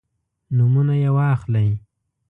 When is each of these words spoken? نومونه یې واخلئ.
نومونه 0.55 0.93
یې 1.01 1.09
واخلئ. 1.17 1.69